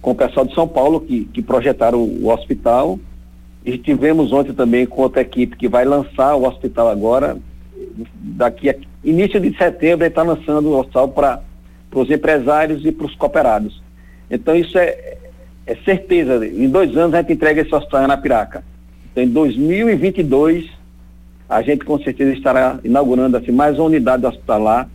[0.00, 2.98] com o pessoal de São Paulo que, que projetaram o, o hospital.
[3.64, 7.36] E tivemos ontem também com outra equipe que vai lançar o hospital agora.
[8.14, 11.40] Daqui a início de setembro ele está lançando o hospital para
[11.94, 13.82] os empresários e para os cooperados.
[14.30, 15.16] Então isso é,
[15.66, 16.46] é certeza.
[16.46, 18.64] Em dois anos a gente entrega esse hospital na Piraca.
[19.12, 20.68] Então em 2022
[21.48, 24.88] a gente com certeza estará inaugurando assim, mais uma unidade hospitalar,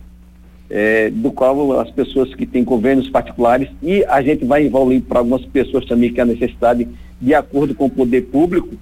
[0.68, 5.18] é, do qual as pessoas que têm convênios particulares e a gente vai envolver para
[5.18, 6.88] algumas pessoas também que há necessidade,
[7.20, 8.74] de acordo com o poder público,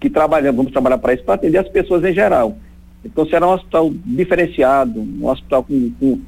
[0.00, 2.56] que trabalhamos, vamos trabalhar para isso, para atender as pessoas em geral.
[3.04, 6.20] Então será um hospital diferenciado, um hospital com, com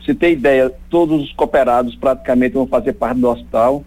[0.00, 3.84] você ter ideia, todos os cooperados praticamente vão fazer parte do hospital.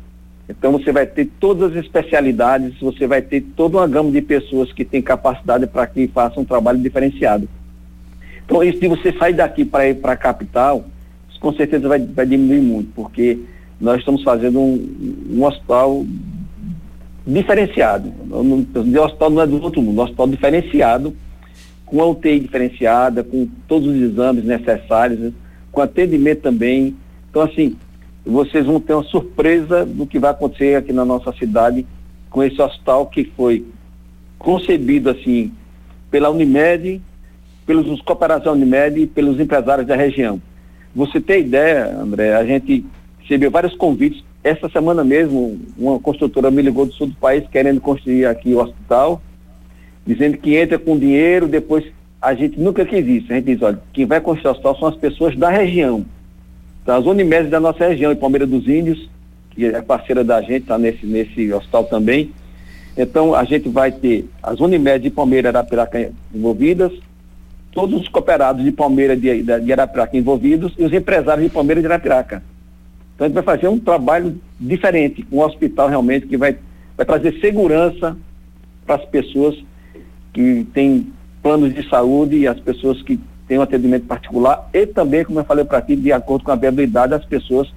[0.47, 4.71] Então você vai ter todas as especialidades, você vai ter toda uma gama de pessoas
[4.71, 7.47] que têm capacidade para que façam um trabalho diferenciado.
[8.45, 10.85] Então, isso de você sair daqui para ir para a capital,
[11.39, 13.39] com certeza vai, vai diminuir muito, porque
[13.81, 16.05] nós estamos fazendo um, um hospital
[17.25, 18.13] diferenciado.
[18.29, 21.15] O hospital não é do outro mundo, um hospital diferenciado,
[21.85, 25.33] com a UTI diferenciada, com todos os exames necessários
[25.75, 26.95] com atendimento também.
[27.29, 27.75] Então, assim,
[28.25, 31.85] vocês vão ter uma surpresa do que vai acontecer aqui na nossa cidade
[32.29, 33.65] com esse hospital que foi
[34.39, 35.51] concebido, assim,
[36.09, 37.01] pela Unimed,
[37.65, 40.41] pelos cooperação Unimed e pelos empresários da região.
[40.95, 42.85] Você tem ideia, André, a gente
[43.19, 44.23] recebeu vários convites.
[44.43, 48.59] Essa semana mesmo, uma construtora me ligou do sul do país querendo construir aqui o
[48.59, 49.21] hospital,
[50.05, 51.85] dizendo que entra com dinheiro, depois
[52.21, 53.31] a gente nunca quis isso.
[53.31, 56.05] A gente diz, olha, quem vai construir o hospital são as pessoas da região.
[56.81, 59.09] Então, as Unimed da nossa região, em Palmeira dos Índios,
[59.51, 62.31] que é parceira da gente, está nesse, nesse hospital também.
[62.97, 66.91] Então, a gente vai ter as Unimed de Palmeira e Arapiraca envolvidas,
[67.71, 71.87] todos os cooperados de Palmeira de, de Arapiraca envolvidos e os empresários de Palmeira de
[71.87, 72.43] Arapiraca.
[73.15, 76.57] Então, a gente vai fazer um trabalho diferente, um hospital realmente que vai,
[76.95, 78.15] vai trazer segurança
[78.85, 79.55] para as pessoas
[80.35, 81.07] que têm
[81.41, 83.17] planos de saúde e as pessoas que
[83.47, 86.55] têm um atendimento particular e também, como eu falei para ti, de acordo com a
[86.55, 87.73] viabilidade das pessoas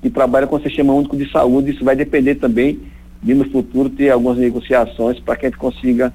[0.00, 1.72] que trabalham com o Sistema Único de Saúde.
[1.72, 2.80] Isso vai depender também
[3.20, 6.12] de no futuro ter algumas negociações para que a gente consiga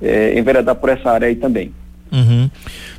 [0.00, 1.72] é, enveredar por essa área aí também.
[2.12, 2.48] Uhum.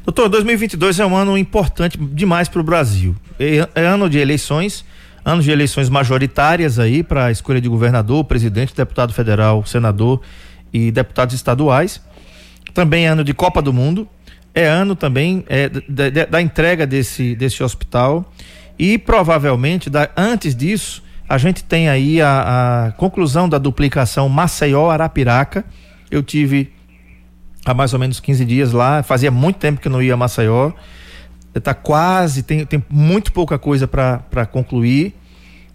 [0.03, 3.15] Doutor, 2022 é um ano importante demais para o Brasil.
[3.39, 4.83] É, é, ano de eleições,
[5.23, 10.21] ano de eleições majoritárias aí para a escolha de governador, presidente, deputado federal, senador
[10.73, 12.01] e deputados estaduais.
[12.73, 14.07] Também é ano de Copa do Mundo.
[14.53, 18.31] É ano também é, da, da, da entrega desse, desse hospital.
[18.77, 25.63] E provavelmente, da, antes disso, a gente tem aí a, a conclusão da duplicação Maceió-Arapiraca.
[26.09, 26.73] Eu tive
[27.65, 29.03] há mais ou menos 15 dias lá.
[29.03, 30.71] Fazia muito tempo que não ia a Maceió.
[31.53, 35.13] Está quase, tem, tem muito pouca coisa para concluir,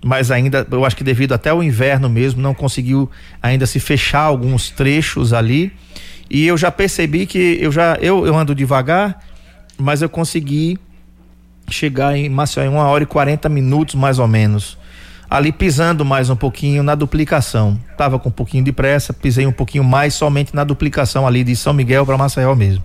[0.06, 3.10] mas ainda, eu acho que devido até o inverno mesmo, não conseguiu
[3.42, 5.72] ainda se fechar alguns trechos ali.
[6.30, 9.20] E eu já percebi que eu já eu, eu ando devagar,
[9.76, 10.78] mas eu consegui
[11.68, 14.78] chegar em Maceió em uma hora e 40 minutos mais ou menos
[15.28, 17.76] ali pisando mais um pouquinho na duplicação.
[17.98, 21.56] Tava com um pouquinho de pressa, pisei um pouquinho mais somente na duplicação ali de
[21.56, 22.84] São Miguel para Maceió mesmo.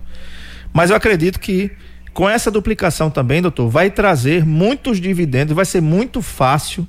[0.72, 1.70] Mas eu acredito que
[2.12, 6.84] com essa duplicação também, doutor, vai trazer muitos dividendos, vai ser muito fácil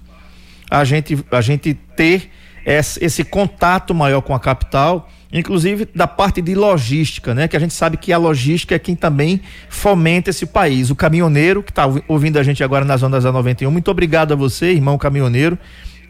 [0.79, 2.29] a gente a gente ter
[2.65, 7.47] esse, esse contato maior com a capital inclusive da parte de logística, né?
[7.47, 10.91] Que a gente sabe que a logística é quem também fomenta esse país.
[10.91, 14.35] O caminhoneiro que está ouvindo a gente agora nas ondas da 91, muito obrigado a
[14.35, 15.57] você, irmão caminhoneiro,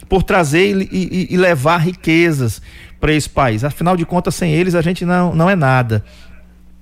[0.10, 2.62] por trazer e, e, e levar riquezas
[3.00, 3.64] para esse país.
[3.64, 6.04] Afinal de contas, sem eles a gente não, não é nada.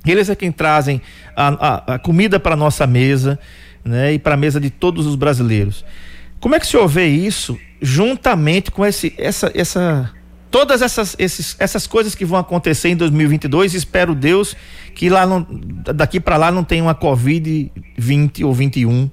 [0.04, 1.00] Eles é quem trazem
[1.36, 3.38] a, a, a comida para nossa mesa,
[3.84, 4.14] né?
[4.14, 5.84] E para a mesa de todos os brasileiros.
[6.40, 10.10] Como é que o senhor vê isso juntamente com esse, essa, essa
[10.50, 14.56] todas essas, esses, essas coisas que vão acontecer em 2022, espero Deus
[14.94, 15.46] que lá não,
[15.94, 19.10] daqui para lá não tenha uma Covid 20 ou 21.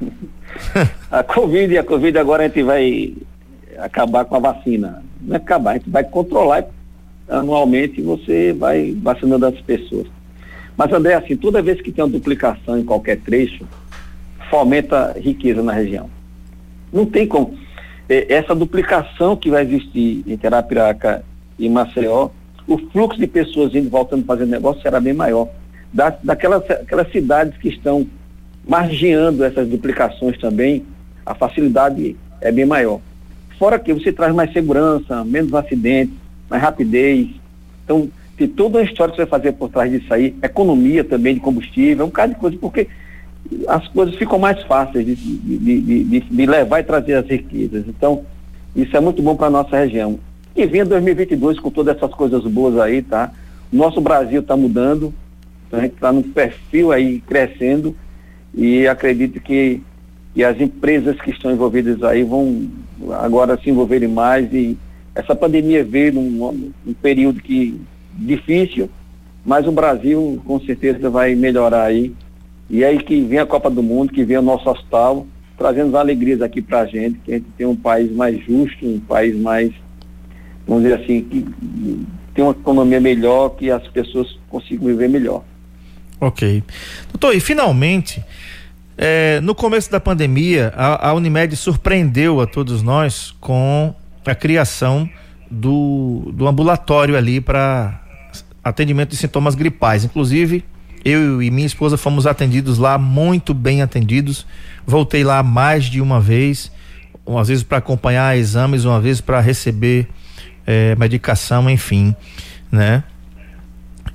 [1.10, 3.14] a Covid, a Covid agora a gente vai
[3.78, 5.02] acabar com a vacina.
[5.22, 6.64] Não é acabar, a gente vai controlar
[7.30, 10.06] anualmente você vai vacinando as pessoas.
[10.76, 13.66] Mas André, assim, toda vez que tem uma duplicação em qualquer trecho,
[14.50, 16.10] fomenta riqueza na região.
[16.92, 17.56] Não tem como
[18.10, 21.24] essa duplicação que vai existir entre Arapiraca
[21.58, 22.30] e Maceió,
[22.66, 25.48] o fluxo de pessoas indo e voltando fazer negócio será bem maior.
[25.92, 28.06] Da, daquelas aquelas cidades que estão
[28.66, 30.84] margeando essas duplicações também,
[31.24, 33.00] a facilidade é bem maior.
[33.58, 36.14] Fora que você traz mais segurança, menos acidentes,
[36.48, 37.28] mais rapidez.
[37.84, 41.34] Então, tem toda uma história que você vai fazer por trás disso aí, economia também
[41.34, 42.88] de combustível, um bocado de coisa, porque
[43.66, 47.84] as coisas ficam mais fáceis de, de, de, de, levar e trazer as riquezas.
[47.88, 48.24] Então,
[48.74, 50.18] isso é muito bom para a nossa região.
[50.54, 53.32] E vem 2022 com todas essas coisas boas aí, tá?
[53.72, 55.12] Nosso Brasil está mudando,
[55.72, 57.94] a gente está num perfil aí crescendo
[58.54, 59.80] e acredito que,
[60.34, 62.68] que as empresas que estão envolvidas aí vão
[63.20, 64.76] agora se envolverem mais e
[65.14, 67.80] essa pandemia veio num, num período que
[68.12, 68.90] difícil,
[69.44, 72.12] mas o Brasil com certeza vai melhorar aí
[72.70, 75.26] e aí que vem a Copa do Mundo, que vem o nosso hospital,
[75.58, 79.00] trazendo alegrias aqui para a gente, que a gente tem um país mais justo, um
[79.00, 79.72] país mais,
[80.66, 81.44] vamos dizer assim, que
[82.32, 85.42] tem uma economia melhor, que as pessoas consigam viver melhor.
[86.20, 86.62] Ok.
[87.12, 88.24] Doutor, e finalmente,
[88.96, 93.92] é, no começo da pandemia, a, a, Unimed surpreendeu a todos nós com
[94.24, 95.10] a criação
[95.50, 98.00] do, do ambulatório ali para
[98.62, 100.04] atendimento de sintomas gripais.
[100.04, 100.64] Inclusive,
[101.04, 104.46] eu e minha esposa fomos atendidos lá, muito bem atendidos.
[104.86, 106.70] Voltei lá mais de uma vez,
[107.38, 110.08] às vezes para acompanhar exames, uma vez para receber
[110.66, 112.14] é, medicação, enfim,
[112.70, 113.02] né?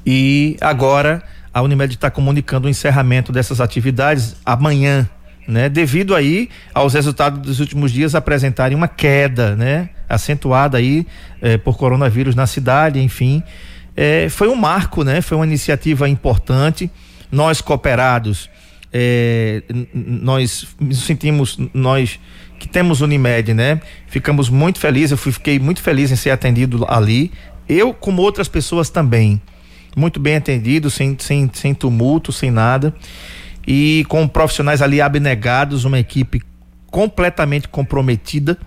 [0.06, 5.10] E agora a Unimed está comunicando o encerramento dessas atividades amanhã,
[5.48, 5.69] né?
[5.69, 9.89] Devido aí aos resultados dos últimos dias apresentarem uma queda, né?
[10.08, 11.08] Acentuada aí
[11.41, 13.43] é, por coronavírus na cidade, enfim
[13.95, 15.21] é, foi um marco, né?
[15.21, 16.91] Foi uma iniciativa importante.
[17.31, 18.49] Nós cooperados,
[18.91, 22.19] é, nós nos sentimos, nós
[22.60, 23.79] que temos Unimed, né?
[24.08, 27.31] Ficamos muito felizes, eu fui, fiquei muito feliz em ser atendido ali.
[27.67, 29.41] Eu, como outras pessoas também,
[29.95, 32.93] muito bem atendido, sem, sem, sem tumulto, sem nada.
[33.67, 36.41] E com profissionais ali abnegados, uma equipe
[36.91, 38.58] completamente comprometida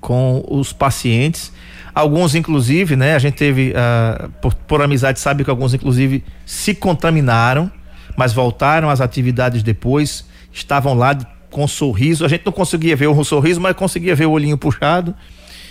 [0.00, 1.52] com os pacientes
[1.94, 3.14] Alguns, inclusive, né?
[3.14, 7.70] A gente teve, uh, por, por amizade, sabe que alguns, inclusive, se contaminaram,
[8.16, 11.16] mas voltaram às atividades depois, estavam lá
[11.50, 12.24] com sorriso.
[12.24, 15.14] A gente não conseguia ver o sorriso, mas conseguia ver o olhinho puxado,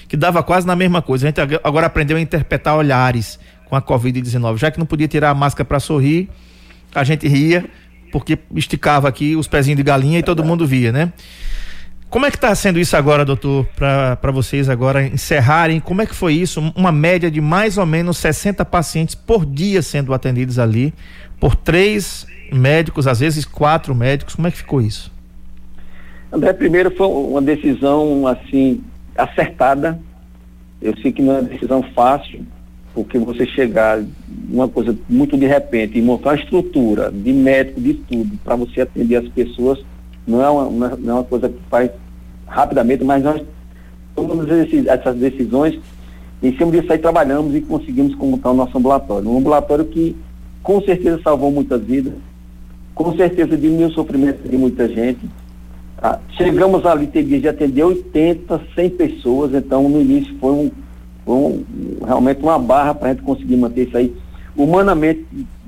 [0.08, 1.26] que dava quase na mesma coisa.
[1.26, 4.58] A gente agora aprendeu a interpretar olhares com a Covid-19.
[4.58, 6.30] Já que não podia tirar a máscara para sorrir,
[6.94, 7.66] a gente ria,
[8.12, 11.12] porque esticava aqui os pezinhos de galinha e todo mundo via, né?
[12.12, 15.80] Como é que está sendo isso agora, doutor, para vocês agora encerrarem?
[15.80, 16.60] Como é que foi isso?
[16.76, 20.94] Uma média de mais ou menos 60 pacientes por dia sendo atendidos ali,
[21.40, 24.36] por três médicos, às vezes quatro médicos.
[24.36, 25.10] Como é que ficou isso?
[26.30, 28.84] André, primeiro foi uma decisão assim
[29.18, 29.98] acertada.
[30.82, 32.46] Eu sei que não é uma decisão fácil,
[32.94, 34.04] porque você chegar
[34.50, 38.82] uma coisa muito de repente e montar uma estrutura de médico, de tudo, para você
[38.82, 39.80] atender as pessoas,
[40.28, 41.90] não é uma, não é uma coisa que faz
[42.52, 43.42] rapidamente, mas nós
[44.14, 44.48] tomamos
[44.88, 45.80] essas decisões
[46.44, 49.30] em cima disso aí trabalhamos e conseguimos montar o nosso ambulatório.
[49.30, 50.16] Um ambulatório que
[50.64, 52.14] com certeza salvou muitas vidas,
[52.96, 55.20] com certeza diminuiu o sofrimento de muita gente.
[55.98, 56.20] Tá?
[56.32, 60.72] Chegamos ali, ter dia de atender 80, 100 pessoas, então no início foi, um,
[61.24, 61.64] foi um,
[62.04, 64.16] realmente uma barra para a gente conseguir manter isso aí.
[64.58, 65.24] Humanamente,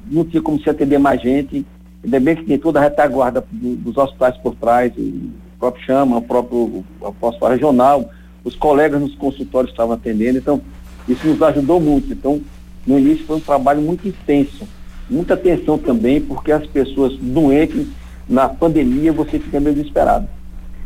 [0.10, 1.64] não tinha como se atender mais gente,
[2.04, 5.22] ainda bem que tem toda a retaguarda do, dos hospitais por trás, o
[5.64, 6.84] próprio Chama, o próprio
[7.22, 8.10] hospital regional,
[8.44, 10.62] os colegas nos consultórios estavam atendendo, então
[11.08, 12.12] isso nos ajudou muito.
[12.12, 12.42] Então,
[12.86, 14.68] no início foi um trabalho muito intenso,
[15.10, 17.88] muita atenção também, porque as pessoas doentes,
[18.28, 20.28] na pandemia, você fica meio desesperado.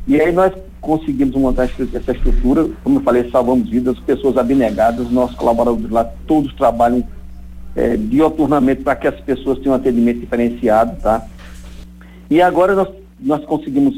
[0.07, 5.35] E aí nós conseguimos montar essa estrutura, como eu falei, salvamos vidas, pessoas abnegadas, nossos
[5.35, 7.03] colaboradores lá todos trabalham
[7.75, 11.25] é, dioturnamente para que as pessoas tenham um atendimento diferenciado, tá?
[12.29, 13.95] E agora nós, nós conseguimos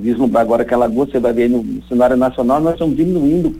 [0.00, 3.56] vislumbrar agora que Alagoas, você vai ver no cenário nacional, nós estamos diminuindo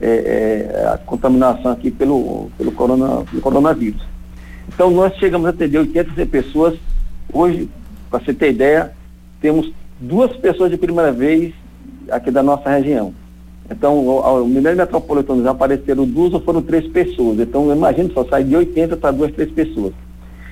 [0.00, 4.02] é, é, a contaminação aqui pelo, pelo, corona, pelo coronavírus.
[4.68, 6.78] Então nós chegamos a atender 80 pessoas.
[7.32, 7.68] Hoje,
[8.10, 8.92] para você ter ideia,
[9.40, 11.54] temos duas pessoas de primeira vez
[12.10, 13.14] aqui da nossa região.
[13.70, 17.40] Então, o Mineiro Metropolitano já apareceram duas ou foram três pessoas.
[17.40, 19.94] Então, imagine só, sai de 80 para duas, três pessoas.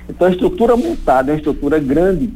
[0.09, 2.33] Então, a estrutura montada é uma estrutura grande,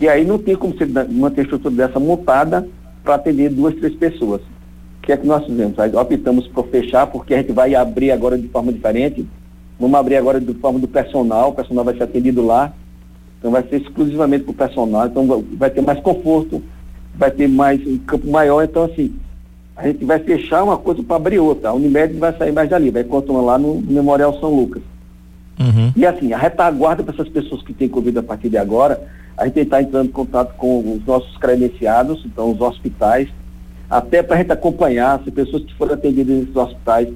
[0.00, 2.66] que aí não tem como você manter a estrutura dessa montada
[3.04, 4.40] para atender duas, três pessoas.
[4.40, 5.78] O que é que nós fizemos?
[5.78, 9.26] Aí optamos por fechar, porque a gente vai abrir agora de forma diferente.
[9.78, 12.72] Vamos abrir agora de forma do personal, o personal vai ser atendido lá.
[13.38, 16.62] Então vai ser exclusivamente para o personal, então vai ter mais conforto,
[17.14, 19.14] vai ter mais um campo maior, então assim,
[19.76, 21.68] a gente vai fechar uma coisa para abrir outra.
[21.68, 24.82] A Unimed vai sair mais dali, vai continuar lá no Memorial São Lucas.
[25.58, 25.92] Uhum.
[25.94, 29.46] E assim, a retaguarda para essas pessoas que têm Covid a partir de agora, a
[29.46, 33.26] gente está entrando em contato com os nossos credenciados, então os hospitais,
[33.88, 37.08] até para a gente acompanhar, se pessoas que foram atendidas nesses hospitais,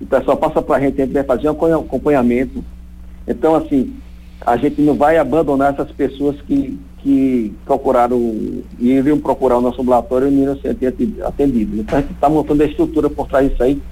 [0.00, 2.64] o pessoal passa para a gente, a gente vai fazer um acompanhamento.
[3.26, 3.96] Então, assim,
[4.46, 8.16] a gente não vai abandonar essas pessoas que, que procuraram
[8.78, 10.76] e iriam procurar o nosso ambulatório e não iriam ser
[11.24, 11.80] atendidos.
[11.80, 13.82] Então, a gente está montando a estrutura por trás disso aí.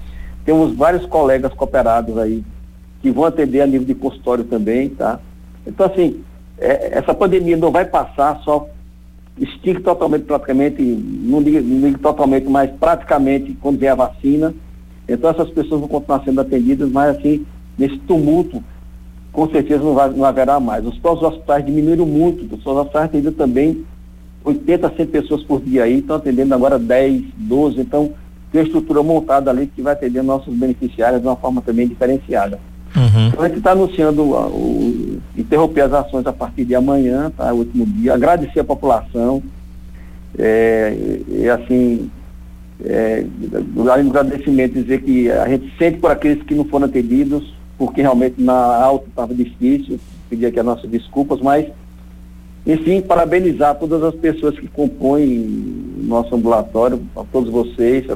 [0.44, 2.44] Temos vários colegas cooperados aí
[3.02, 5.18] que vão atender a nível de consultório também, tá?
[5.66, 6.22] Então, assim,
[6.60, 8.68] é, essa pandemia não vai passar só
[9.38, 14.54] extingue totalmente, praticamente, não digo, não totalmente, mas praticamente quando vier a vacina.
[15.08, 17.46] Então essas pessoas vão continuar sendo atendidas, mas assim,
[17.78, 18.62] nesse tumulto,
[19.32, 20.86] com certeza não, vai, não haverá mais.
[20.86, 23.84] Os próprios hospitais diminuíram muito, os hospitais atendendo também
[24.44, 28.12] 80, 100 pessoas por dia aí, estão atendendo agora 10, 12, então
[28.52, 32.58] tem uma estrutura montada ali que vai atender nossos beneficiários de uma forma também diferenciada.
[32.96, 33.28] Uhum.
[33.28, 37.52] Então a gente está anunciando o, o, interromper as ações a partir de amanhã, tá?
[37.52, 39.42] O último dia, agradecer a população.
[40.38, 42.10] É, e assim,
[42.84, 48.00] é, do agradecimento, dizer que a gente sente por aqueles que não foram atendidos, porque
[48.00, 49.98] realmente na alta estava difícil,
[50.28, 51.66] pedir aqui as nossas desculpas, mas
[52.66, 58.06] enfim, parabenizar todas as pessoas que compõem nosso ambulatório, a todos vocês,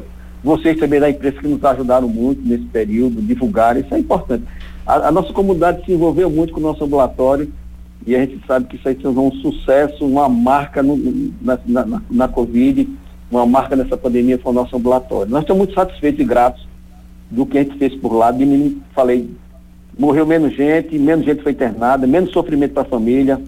[0.42, 4.44] vocês também da imprensa que nos ajudaram muito nesse período, divulgar, isso é importante.
[4.86, 7.50] A, a, nossa comunidade se envolveu muito com o nosso ambulatório
[8.06, 10.96] e a gente sabe que isso aí foi um sucesso, uma marca no,
[11.40, 12.88] na, na, na, Covid,
[13.30, 15.30] uma marca nessa pandemia foi o nosso ambulatório.
[15.30, 16.68] Nós estamos muito satisfeitos e gratos
[17.30, 18.30] do que a gente fez por lá.
[18.30, 19.30] De mim, falei,
[19.98, 23.40] morreu menos gente, menos gente foi internada, menos sofrimento para a família.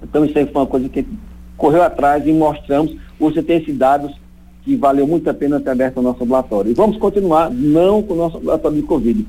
[0.00, 1.18] Então isso aí foi uma coisa que a gente
[1.56, 2.94] correu atrás e mostramos.
[3.18, 4.14] Hoje tem esses dados
[4.62, 6.70] que valeu muito a pena ter aberto o nosso ambulatório.
[6.70, 9.26] E vamos continuar, não com o nosso ambulatório de Covid,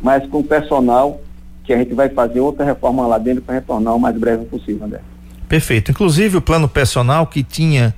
[0.00, 1.20] mas com o personal,
[1.64, 4.86] que a gente vai fazer outra reforma lá dentro para retornar o mais breve possível,
[4.86, 5.00] André.
[5.48, 5.90] Perfeito.
[5.90, 7.94] Inclusive o plano personal que tinha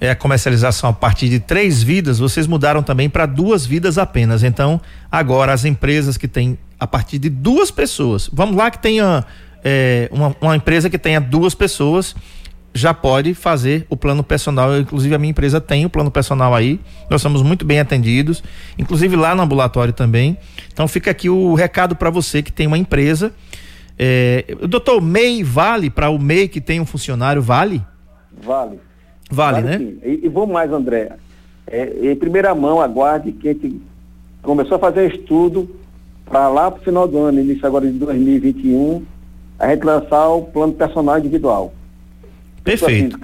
[0.00, 4.42] é, a comercialização a partir de três vidas, vocês mudaram também para duas vidas apenas.
[4.42, 4.80] Então,
[5.12, 9.24] agora as empresas que têm a partir de duas pessoas, vamos lá que tenha
[9.62, 12.14] é, uma, uma empresa que tenha duas pessoas
[12.72, 14.78] já pode fazer o plano personal.
[14.78, 16.80] Inclusive, a minha empresa tem o plano personal aí.
[17.08, 18.42] Nós somos muito bem atendidos,
[18.78, 20.36] inclusive lá no ambulatório também.
[20.72, 23.32] Então, fica aqui o recado para você que tem uma empresa.
[23.98, 27.42] É, doutor, MEI vale para o MEI que tem um funcionário?
[27.42, 27.82] Vale?
[28.42, 28.80] Vale.
[29.30, 29.78] Vale, vale né?
[29.78, 29.98] Sim.
[30.04, 31.12] E, e vou mais, André.
[31.66, 33.80] É, em primeira mão, aguarde que a gente
[34.42, 35.68] começou a fazer estudo
[36.24, 39.04] para lá para o final do ano, início agora de 2021,
[39.58, 41.72] a gente lançar o plano personal individual.
[42.64, 43.18] Perfeito.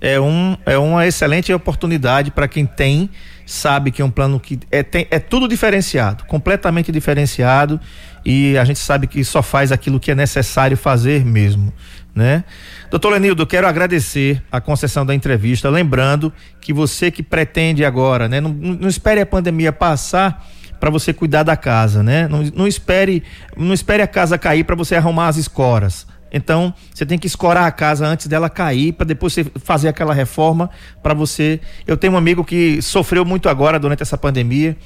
[0.00, 3.10] É, um, é uma excelente oportunidade para quem tem,
[3.44, 7.80] sabe que é um plano que é, tem, é tudo diferenciado, completamente diferenciado
[8.24, 11.72] e a gente sabe que só faz aquilo que é necessário fazer mesmo,
[12.14, 12.44] né?
[12.90, 18.40] Doutor Lenildo, quero agradecer a concessão da entrevista, lembrando que você que pretende agora, né?
[18.40, 20.46] Não, não espere a pandemia passar
[20.78, 22.28] para você cuidar da casa, né?
[22.28, 23.24] Não, não espere,
[23.56, 26.06] não espere a casa cair para você arrumar as escoras.
[26.32, 30.12] Então, você tem que escorar a casa antes dela cair, para depois você fazer aquela
[30.12, 30.70] reforma
[31.02, 31.60] para você.
[31.86, 34.76] Eu tenho um amigo que sofreu muito agora durante essa pandemia.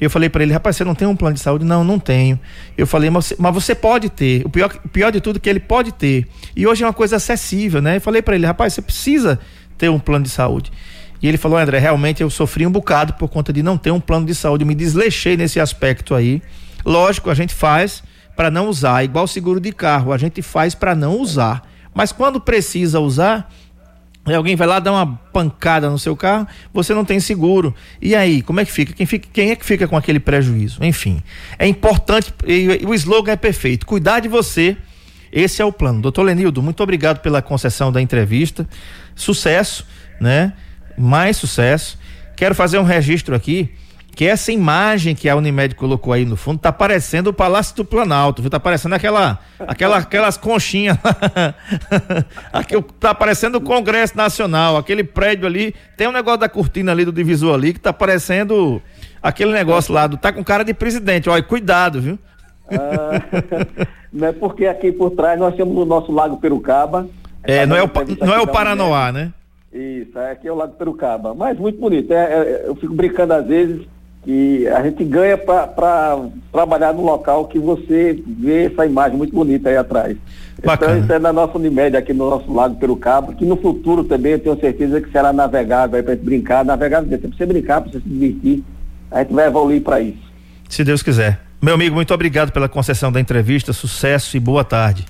[0.00, 1.64] Eu falei para ele, rapaz, você não tem um plano de saúde?
[1.64, 2.40] Não, não tenho.
[2.76, 4.44] Eu falei, mas você, mas você pode ter.
[4.46, 6.26] O pior, o pior de tudo é que ele pode ter.
[6.56, 7.96] E hoje é uma coisa acessível, né?
[7.96, 9.38] Eu falei para ele, rapaz, você precisa
[9.76, 10.72] ter um plano de saúde.
[11.22, 14.00] E ele falou, André, realmente eu sofri um bocado por conta de não ter um
[14.00, 14.64] plano de saúde.
[14.64, 16.40] Eu me desleixei nesse aspecto aí.
[16.82, 18.02] Lógico, a gente faz
[18.40, 21.60] para não usar, igual seguro de carro, a gente faz para não usar.
[21.92, 23.52] Mas quando precisa usar,
[24.24, 27.74] alguém vai lá dar uma pancada no seu carro, você não tem seguro.
[28.00, 28.94] E aí, como é que fica?
[28.94, 30.82] Quem, fica, quem é que fica com aquele prejuízo?
[30.82, 31.22] Enfim,
[31.58, 34.74] é importante, e, o slogan é perfeito: cuidar de você.
[35.30, 36.00] Esse é o plano.
[36.00, 38.66] Doutor Lenildo, muito obrigado pela concessão da entrevista.
[39.14, 39.86] Sucesso,
[40.18, 40.54] né?
[40.96, 41.98] Mais sucesso.
[42.36, 43.70] Quero fazer um registro aqui
[44.20, 47.86] que essa imagem que a Unimed colocou aí no fundo tá parecendo o Palácio do
[47.86, 48.50] Planalto, viu?
[48.50, 50.98] Tá parecendo aquela, aquela aquelas conchinhas.
[52.52, 57.02] Aqui, tá parecendo o Congresso Nacional, aquele prédio ali, tem um negócio da cortina ali
[57.02, 58.82] do divisor ali que tá parecendo
[59.22, 61.30] aquele negócio lá, do, tá com cara de presidente.
[61.30, 62.18] Olha, cuidado, viu?
[62.70, 63.22] Ah,
[64.12, 67.08] não é porque aqui por trás nós temos o nosso Lago Perucaba.
[67.42, 67.90] É, não é o,
[68.20, 69.32] não é o Paranoá, né?
[69.72, 71.34] Isso, aqui é o Lago Perucaba.
[71.34, 72.12] Mas muito bonito.
[72.12, 73.88] É, é, eu fico brincando às vezes
[74.22, 76.18] que a gente ganha para
[76.52, 80.16] trabalhar no local que você vê essa imagem muito bonita aí atrás.
[80.58, 80.92] Então, Bacana.
[80.92, 84.32] Então isso é na nossa Unimed, aqui no nosso Lago Perucaba, que no futuro também
[84.32, 87.92] eu tenho certeza que será navegável aí para gente brincar, navegável para você brincar, para
[87.92, 88.62] você se divertir,
[89.10, 90.30] a gente vai evoluir para isso.
[90.68, 91.40] Se Deus quiser.
[91.60, 95.06] Meu amigo, muito obrigado pela concessão da entrevista, sucesso e boa tarde.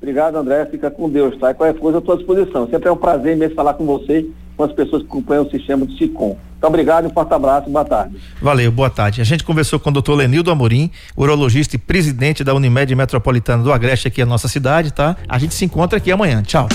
[0.00, 0.66] Obrigado, André.
[0.66, 1.54] Fica com Deus, tá?
[1.54, 2.68] Qualquer coisa, à disposição.
[2.68, 4.26] Sempre é um prazer mesmo falar com você,
[4.56, 6.36] com as pessoas que acompanham o sistema do SICOM.
[6.64, 8.16] Muito obrigado, um forte abraço, boa tarde.
[8.40, 9.20] Valeu, boa tarde.
[9.20, 13.72] A gente conversou com o doutor Lenildo Amorim, urologista e presidente da Unimed Metropolitana do
[13.72, 15.16] Agreste aqui na nossa cidade, tá?
[15.28, 16.42] A gente se encontra aqui amanhã.
[16.42, 16.68] Tchau.